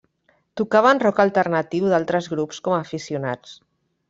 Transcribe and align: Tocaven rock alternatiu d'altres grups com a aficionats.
Tocaven 0.61 1.01
rock 1.03 1.21
alternatiu 1.23 1.91
d'altres 1.93 2.31
grups 2.33 2.63
com 2.69 2.79
a 2.79 2.81
aficionats. 2.87 3.55